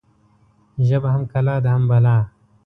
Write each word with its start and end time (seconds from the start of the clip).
ژبه 0.87 1.09
هم 1.13 1.23
کلا 1.31 1.55
ده 1.63 1.69
هم 1.75 1.83
بلا. 1.89 2.17